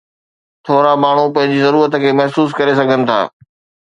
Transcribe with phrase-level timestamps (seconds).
[0.67, 3.19] ٿورا ماڻهو پنهنجي ضرورت کي محسوس ڪري سگھن ٿا.